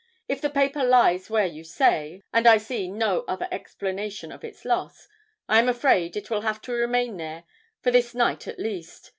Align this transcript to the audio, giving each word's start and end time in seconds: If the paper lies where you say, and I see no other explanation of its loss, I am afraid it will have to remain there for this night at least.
If 0.27 0.41
the 0.41 0.49
paper 0.49 0.83
lies 0.83 1.29
where 1.29 1.45
you 1.45 1.63
say, 1.63 2.23
and 2.33 2.47
I 2.47 2.57
see 2.57 2.87
no 2.89 3.19
other 3.27 3.47
explanation 3.51 4.31
of 4.31 4.43
its 4.43 4.65
loss, 4.65 5.07
I 5.47 5.59
am 5.59 5.69
afraid 5.69 6.17
it 6.17 6.31
will 6.31 6.41
have 6.41 6.59
to 6.63 6.71
remain 6.73 7.17
there 7.17 7.43
for 7.83 7.91
this 7.91 8.15
night 8.15 8.47
at 8.47 8.57
least. 8.57 9.09